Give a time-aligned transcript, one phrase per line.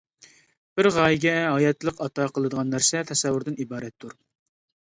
[0.79, 4.19] بىر غايىگە ھاياتلىق ئاتا قىلىدىغان نەرسە تەسەۋۋۇردىن ئىبارەتتۇر.